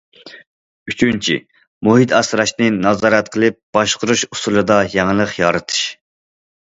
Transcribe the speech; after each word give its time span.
ئۈچىنچى، 0.91 1.33
مۇھىت 1.87 2.15
ئاسراشنى 2.19 2.69
نازارەت 2.77 3.29
قىلىپ 3.35 3.57
باشقۇرۇش 3.79 4.23
ئۇسۇلىدا 4.29 4.79
يېڭىلىق 4.95 5.35
يارىتىش. 5.43 5.83